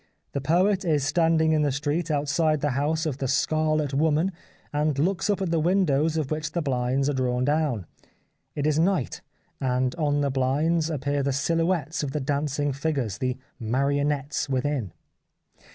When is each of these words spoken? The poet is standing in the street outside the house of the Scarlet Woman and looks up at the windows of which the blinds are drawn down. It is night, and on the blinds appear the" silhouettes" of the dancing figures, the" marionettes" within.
The 0.31 0.41
poet 0.41 0.83
is 0.83 1.03
standing 1.05 1.51
in 1.51 1.61
the 1.61 1.71
street 1.71 2.09
outside 2.09 2.61
the 2.61 2.71
house 2.71 3.05
of 3.05 3.19
the 3.19 3.27
Scarlet 3.27 3.93
Woman 3.93 4.31
and 4.73 4.97
looks 4.97 5.29
up 5.29 5.43
at 5.43 5.51
the 5.51 5.59
windows 5.59 6.17
of 6.17 6.31
which 6.31 6.53
the 6.53 6.61
blinds 6.63 7.07
are 7.07 7.13
drawn 7.13 7.45
down. 7.45 7.85
It 8.55 8.65
is 8.65 8.79
night, 8.79 9.21
and 9.59 9.93
on 9.97 10.21
the 10.21 10.31
blinds 10.31 10.89
appear 10.89 11.21
the" 11.21 11.31
silhouettes" 11.43 12.01
of 12.03 12.13
the 12.13 12.19
dancing 12.19 12.73
figures, 12.73 13.19
the" 13.19 13.37
marionettes" 13.73 14.49
within. 14.49 14.91